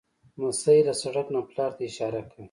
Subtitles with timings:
[0.39, 2.39] لمسی له سړک نه پلار ته اشاره کوي.